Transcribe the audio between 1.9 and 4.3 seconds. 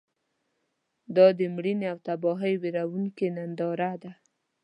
او تباهۍ ویرونکې ننداره ده.